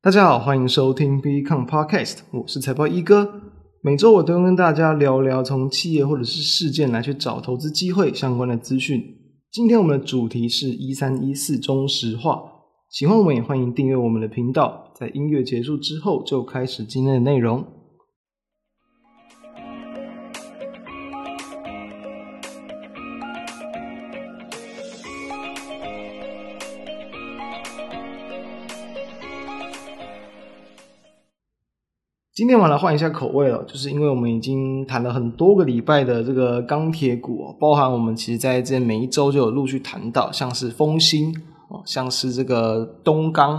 [0.00, 3.42] 大家好，欢迎收听 Become Podcast，我是财报一哥。
[3.82, 9.02] 每周我都跟大家聊聊从企业或者是事件来去找投资机会相关的资讯。
[9.50, 12.40] 今天我们的主题是一三一四中石化。
[12.88, 14.92] 喜欢我们也欢迎订阅我们的频道。
[14.94, 17.64] 在音乐结束之后，就开始今天的内容。
[32.38, 41.34] 今天晚上换一下口味了，就是因为我们已经谈了很多个礼拜的这个钢铁股，包含我们其实在这每一周就有陆续谈到，像是丰兴
[41.68, 43.54] 哦，像是这个东钢，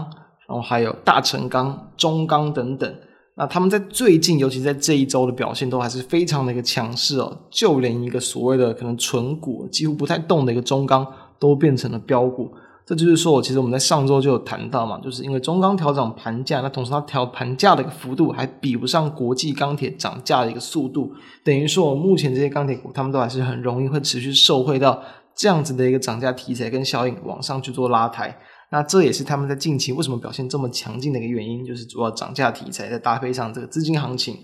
[0.48, 2.90] 然后还有大成钢、中钢等等。
[3.36, 11.06] 那他们在最近，尤其在这一周的表现都还是非常的一个强势哦，就连一个所谓的可能存股几乎不太动的一个中钢
[11.38, 12.50] 都变成了标股。
[12.90, 25.00] 这就是说，我其实我们在上周就有谈到嘛，就是因为中钢调涨盘价，那同时它调盘价的一个幅度还比不上国际钢铁涨价的一个速度，等于说，我目前这些钢铁股他们都还是很容易会持续受惠到
[25.36, 28.36] 这样子的一个涨价题材跟效应往上去做拉抬。
[28.72, 34.36] 那这也是他们在近期为什么表现这么强劲的一个原因，就是主要涨价题材再搭配上这个资金行情。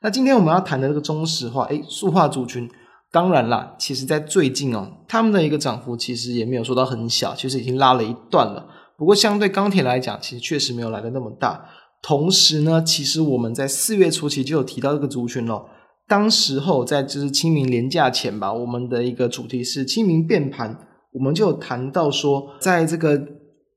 [0.00, 2.68] 那今天我们要谈的这个中石化，诶，塑化族群。
[3.12, 8.66] 当然啦，其实，在最近哦，他们的一个涨幅其实也没有说到很小，其实已经拉了一段了。
[8.96, 11.62] 不过，相对钢铁来讲，其实确实没有来的那么大。
[12.02, 15.62] 同时呢，其实我们在四月初期就有提到这个族群了。
[16.08, 20.76] 当时候在就是清明连假前吧，我们的一个主题是清明变盘，
[21.12, 23.22] 我们就有谈到说，在这个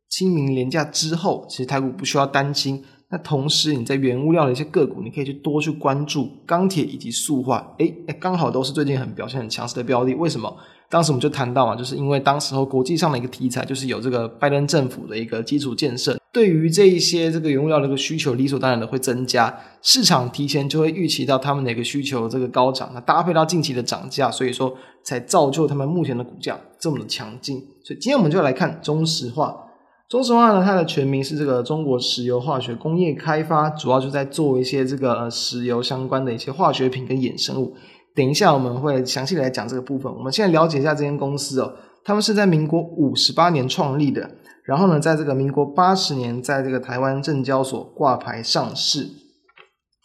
[0.09, 2.83] 清明连假之后，其实台股不需要担心。
[3.09, 10.13] 那同时，你在原物料的一些个股，你可以去多去关注钢铁以及塑化，诶诶，刚好都是最近很表现很强势的标的。
[10.15, 10.55] 为什么？
[10.89, 27.57] 当时我们就谈到嘛，就是因为当时候国际上的一个题材，就是有这个拜登政府的一个基础建设，对于这一些这个原物料的一个需求，理所当然的会增加，市场提前就会预期到他们的一个需求这个高涨，那搭配到近期的涨价，所以说才造就他们目前的股价这么的强劲。
[27.83, 29.61] 所以今天我们就来看中石化。
[30.07, 37.73] 中石化呢，它的全名是这个中国石油化学工业开发，主要就在做一些这个呃石油相关的一些化学品跟衍生物。
[38.13, 40.13] 等一下我们会详细来讲这个部分。
[40.13, 41.73] 我们现在了解一下这间公司哦，
[42.03, 44.29] 他们是在民国五十八年创立的，
[44.63, 49.09] 然后呢，在这个民国八十年，在这个台湾证交所挂牌上市。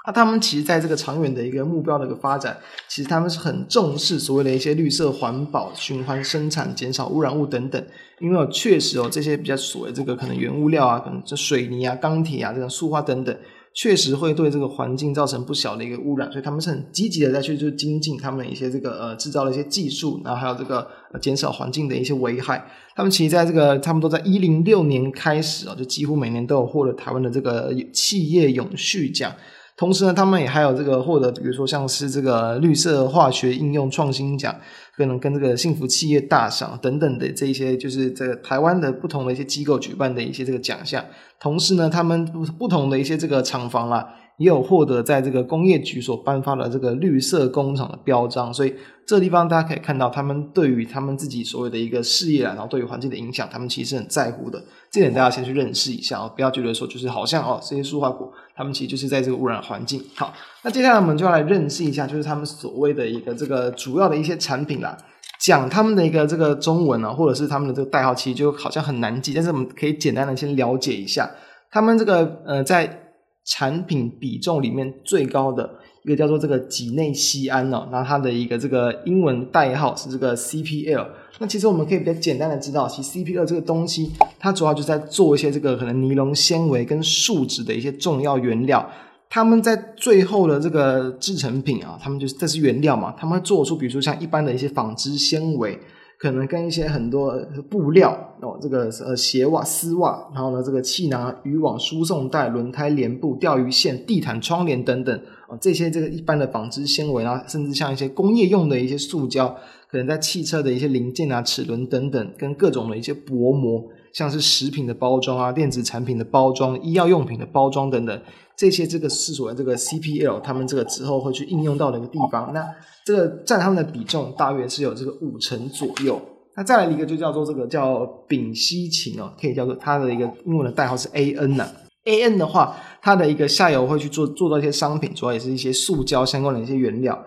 [0.07, 2.57] 那他们其实在这个长远的一个目标的一个发展，
[2.89, 7.85] 其实他们是很重视所谓的一些绿色环保、循环生产、减少污染物等等。
[8.19, 13.35] 因为确实哦，这些比较所谓这个可能原物料啊，可能这水泥啊、钢铁啊、这种塑化等等，
[13.75, 20.87] 确实会对这个环境造成不小的一个污染，所以他们是很积极的在去就精进他们的一些这个呃制造的一些技术，然后还有这个
[21.21, 22.63] 减少环境的一些危害。
[22.95, 29.33] 他们其实在这个差不多在一零六年开始啊，就几乎每年都有获得台湾的这个企业永续奖。
[29.81, 34.55] 同时呢，他们也还有这个获得，比如说像是这个绿色化学应用创新奖，
[34.95, 41.03] 可能跟这个幸福企业大赏等等的这一些，就是这个台湾的不同的一些机构举办的一些这个奖项。
[41.41, 42.27] 同时呢，他们
[42.59, 44.07] 不同的一些这个厂房啊。
[44.41, 48.75] 也有获得在这个工业局所颁发的这个绿色工厂的标章，所以
[49.05, 54.59] 这地方大家可以看到，他们对于他们自己所谓的一个事业啊，然后对于环境的影响，他们其实很在乎的。
[54.91, 60.03] 这点大家先去认识一下哦，不要觉得说就是好像哦，这些塑化股他们其实就是在这个污染环境。
[60.15, 60.33] 好，
[60.65, 64.97] 那接下来我们就要来认识一下，就是他们所谓的一个这个主要的一些产品啦。
[65.39, 71.29] 讲他们的一个这个中文啊，或者是他们的这个代号，其实就好像很难记，但是我们可以简单的先了解一下，
[71.71, 73.00] 他们这个呃在。
[73.45, 75.69] 产品比重里面最高的
[76.05, 81.07] 一个叫做这个己内酰胺哦，那它的一个这个英文代号是这个 CPL。
[81.39, 88.89] 那其实我们可以比较简单的知道，其实 CPL 这个东西，它主要就在做一些这个可能尼龙纤维跟树脂的一些重要原料。
[89.29, 95.79] 他们在最后的这个制成品啊，他们就是这是原料嘛，他们会做出比如说像一般的一些纺织纤维。
[96.21, 97.35] 可能跟一些很多
[97.71, 98.11] 布料
[98.43, 105.19] 哦，这个呃鞋袜、丝袜，然后呢这个气囊、渔网、输送带、轮胎帘布、钓鱼线、地毯、窗帘等等
[105.49, 109.49] 哦，这些这个一般的纺织纤维啊，甚至像一些工业用的一些塑胶，
[109.91, 113.83] 可能在汽车的一些零件啊、齿轮等等，跟各种的一些薄膜，
[114.13, 118.23] 像是食品的包装啊、电子产品的包装、医药用品的包装等等。
[118.57, 122.53] 这些这个是所谓这个 CPL，他们这个之后会去应用到的一个地方。
[122.53, 122.67] 那
[123.07, 126.21] 这个占他们的比重大约是有这个五成左右。
[126.57, 131.67] 那再来一个就叫做这个叫丙烯嗪哦，可以叫做它的一个英文的代号是 AN 呐。
[132.05, 137.19] AN 的话，它的一个下游会去做做到一些商品，主要也是一些塑胶相关的一些原料，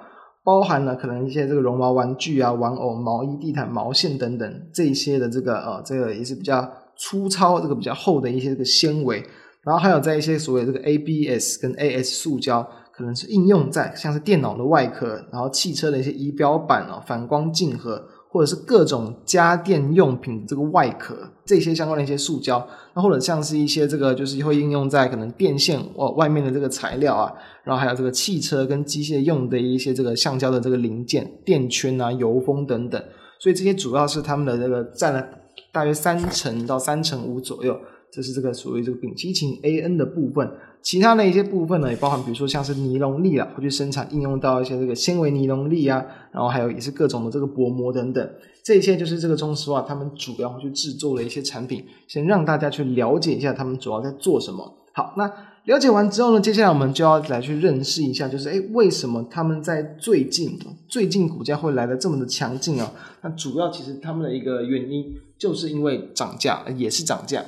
[0.44, 9.24] 包含了可能一些这个绒毛玩具啊、玩偶、毛衣、地毯、毛线等等这一些的这个呃，这个也是比较粗糙、这个比较厚的一些这个纤维。
[9.62, 18.04] 然后还有在一些所谓这个 ABS 跟 AS 塑胶，可能是应用在像是电脑的外壳，然后汽车的一些仪表板哦，反光镜盒。
[18.34, 27.31] 或者是各种家电用品这个外壳，这些相关的一些塑胶，那或者像是一些这个就是会应用在可能电线外外面的这个材料啊，
[27.63, 33.00] 然后还有这个汽车跟机械用的一些这个橡胶的这个零件、电圈啊、油封等等，
[33.39, 35.24] 所以这些主要是他们的这个占了
[35.72, 37.80] 大约三成到三成五左右。
[38.13, 40.48] 这是这个属于这个丙基嗪 AN 的部分，
[40.83, 48.30] 其他的一些部分呢，也包含比如说像是尼龙粒啊，会去生产应用到一些这个纤维尼龙粒啊，然后还有也是各种的这个薄膜等等，
[48.62, 54.77] 这些就是这个中石化他们主要会去制作的一些产品，先让大家去了解一下他们主要在做什么。
[54.92, 55.27] 好，那
[55.65, 62.92] 了解完之后呢，接下来我们就要来去认识一下，就是诶，为什么他们在最近最近股价会来得这么的强劲啊？
[63.24, 67.44] 那主要其实他们的一个原因，就是因为涨价，也是涨价。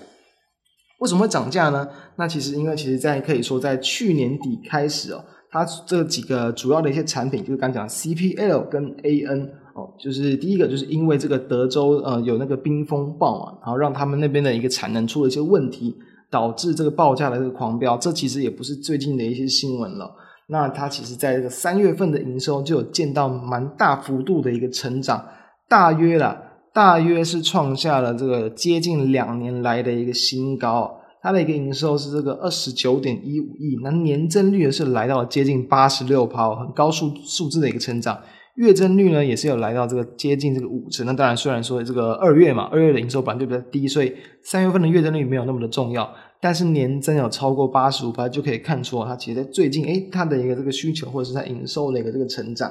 [1.05, 1.87] 为什么会涨价呢？
[2.15, 15.95] 那其实因为其实，在可以说在去年底开始哦，它这几个主要的一些产品，就是刚讲 CPL 跟 AN 哦，就是第一个就是因为这个德州呃有那个冰风暴啊，然后让他们那边的一个产能出了一些问题，
[16.31, 17.95] 导致这个报价的这个狂飙。
[17.97, 20.11] 这其实也不是最近的一些新闻了。
[20.47, 25.23] 那它其实在这个三月份的营收就有见到蛮大幅度的一个成长，
[25.69, 26.41] 大约了。
[26.75, 38.19] 大约是创下了这个接近两年来的一个新高，它的一个营收是这个二十九点一五亿，那年增率是来到了接近八十六%，很高数数字的一个成长，
[38.55, 41.05] 月增率呢也是有来到这个接近这个五成。
[41.05, 44.13] 那当然，虽然说这个二月嘛，二月的营收本来就比较低，所以
[44.43, 52.69] 三月份的月增率没有那么的重要，但是年增有超过八十五%，就可以看出它其实在最近诶，它的一个这个需求或者是它营收的一个这个成长。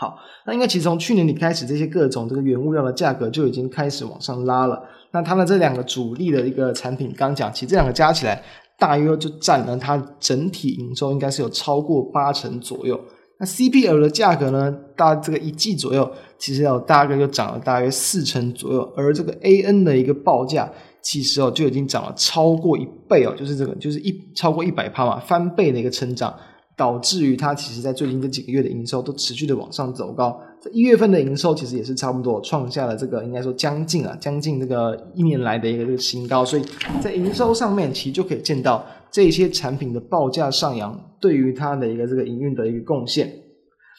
[0.00, 0.16] 好，
[0.46, 4.80] 那应该其实从去年底开始，这些各种这个原物料的价格就已经开始往上拉了。
[5.10, 8.40] 那它的这两个主力的一个产品，刚讲，其实这两个加起来，
[8.78, 13.00] 大约就占了它整体营收应该是有超过八成左右。
[13.40, 16.08] 那 CPL 的价格呢，大这个一季左右，
[16.38, 18.92] 其实有大概就涨了大约四成左右。
[18.96, 20.70] 而这个 AN 的一个报价，
[21.02, 26.32] 其实哦就已经涨了超过一倍哦，就是这个就是一超过一百趴嘛，翻倍的一个成长。
[26.78, 30.40] 导致于它其实，在最近这几个月的营收都持续的往上走高。
[30.62, 36.44] 这一月份的营收其实也是差不多创下了这个应该说将近啊将近这个一年来的一个这个新高。
[36.44, 36.62] 所以
[37.00, 43.32] 在营收上面，其实就可以见到这些产品的报价上扬对于它的一个这个营运的一个贡献。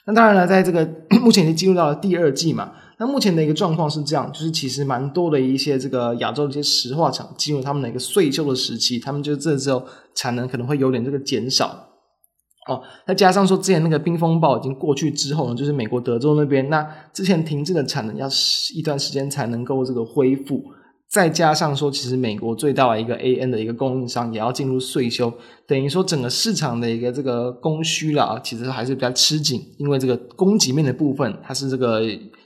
[0.08, 0.90] 那当然了，在这个
[1.22, 9.84] 目前已经进入到了第二季嘛，那目前的一个状况是这样，就是其实蛮多的一些这个亚洲的一些石化厂进入他们的一个岁旧的时期，他们就这时候
[10.16, 11.89] 产能可能会有点这个减少。
[12.70, 18.28] 哦，再加上说之前那个冰风暴已经过去之后呢，就是美国德州那边，那之前停滞的产能要
[18.76, 20.64] 一段时间才能够这个恢复。
[21.08, 25.34] 再加上说，其实美国最大的一个 AN 的一个供应商也要进入岁修，
[25.66, 32.02] 等于说整个市场的一个这个供需啦，其实还是比较吃紧，因为这个供给面的部分它是这个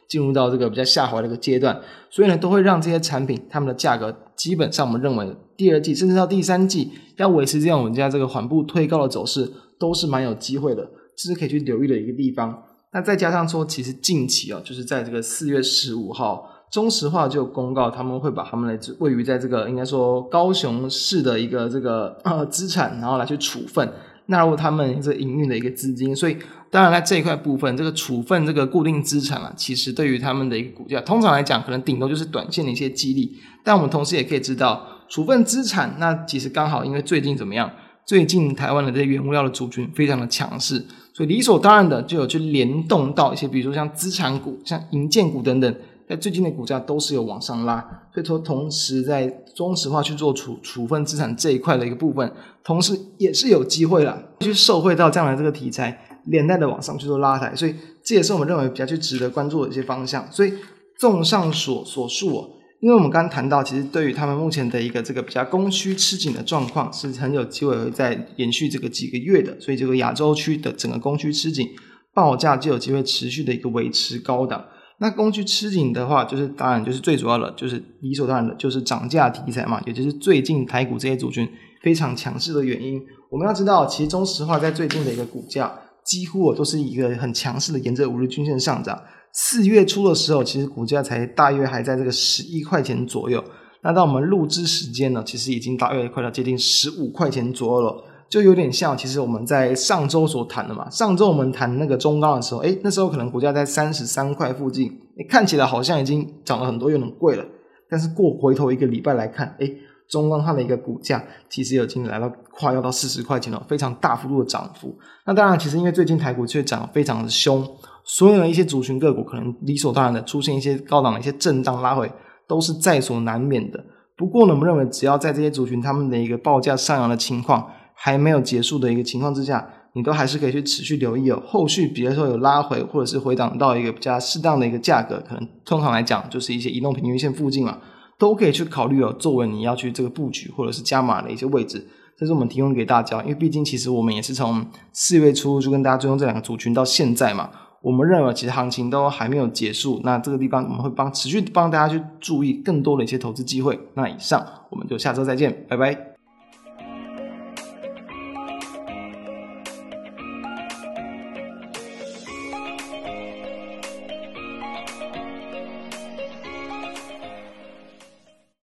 [0.07, 1.77] 进入到这个比较下滑的一个阶段，
[2.09, 9.51] 所以呢，都会让这些产品它们的价格基本上我们认为第二季甚至到第三季要维持这样我们家这个缓步推高的走势。
[9.83, 12.63] 都是蛮有机会的，这是可以去留意的一个地方。
[12.93, 23.91] 那再加上说，其实近期啊，就是在这个四月十五号，中石化就公告他们会把他们的位于在这个应该说高雄市的一个这个呃资产，然后来去处分
[24.27, 26.15] 纳入他们这营运的一个资金。
[26.15, 26.37] 所以
[26.71, 33.37] 当然在这一块部分，这个处分这个固定资产啊，其实对于他们的一个股价，通常来讲可能顶多就是短线的一些激励。
[33.65, 37.69] 但我们同时也可以知道，处分资产，那其实刚好因为最近怎么样？
[38.05, 45.75] 最近台湾的这些原物料的族群非常的强势，所以理所当然的就有去联动到一些，比如说像资产股、像银建股等等，
[46.07, 47.79] 在最近的股价都是有往上拉。
[48.13, 52.29] 所以说，同时在中石化去做处处分资产这一块的一个部分，
[52.63, 57.55] 同时也是有机会了，去受惠到这样的这个题材，连带的往上去做拉抬。
[57.55, 60.29] 所以这也是我们认为比较去值得关注的一些方向。
[60.29, 60.53] 所以
[60.97, 62.57] 综上所所述。
[62.83, 71.65] 因为我们刚刚谈到，其实对于他们目前的一个这个比较供需吃紧的状况，是很有机会会再延续这个几个月的，所以这个亚洲区的整个供需吃紧，
[72.13, 74.65] 报价就有机会持续的一个维持高档。
[74.97, 81.47] 那供需吃紧的话，就是当然就是最主要的，就是理所当然的，就是涨价题材嘛，也就是最近台股这些族群
[81.81, 83.01] 非常强势的原因。
[83.31, 85.73] 我们要知道，其实中石化在最近的一个股价，
[86.03, 89.01] 几乎都是一个很强势的沿着五日均线上涨。
[89.33, 93.43] 四月初的时候，其实股价才大约还在这个十一块钱左右。
[93.81, 100.87] 那到我们录制时间呢，其实已经大约快到接近十五块钱左右了，就有点像其实我们在上周所谈的嘛。
[100.89, 104.87] 上周我们谈那个中钢的时候，诶，那时候可能股价在三十三块附近，
[105.17, 107.43] 诶，看起来好像已经涨了很多，有点贵了。
[107.89, 109.75] 但是过回头一个礼拜来看，诶，
[110.07, 114.95] 中钢它的一个股价其实已经来到快要到四十块钱了，非常大幅度的涨幅。
[115.25, 117.67] 那当然，其实因为最近台股却涨得非常的凶，
[118.03, 122.11] 所有的一些族群个股可能理所当然的出现一些高档的一些震荡拉回，
[122.47, 123.83] 都是在所难免的。
[124.15, 131.41] 不过呢，我们认为只要在这些族群他们的一个报价上扬的情况还没有结束的一个情况之下，你都还是可以去持续留意哦。
[131.45, 137.79] 后续比如说有拉回或者是回档到一个比较适当的一个价格，可能通常来讲就是一些移动平均线附近嘛，
[138.19, 141.87] 都可以去考虑哦，作为你要去这个布局或者是加码的一些位置。
[142.15, 147.49] 这是我们提供给大家，因为毕竟其实我们也是从四月初就跟大家追踪这两个族群到现在嘛，
[147.83, 149.99] 我们认为其实行情都还没有结束。
[150.03, 153.77] 那这个地方我们会帮持续帮大家去注意更多的一些投资机会。
[153.93, 156.12] 那以上我们就下周再见，拜拜。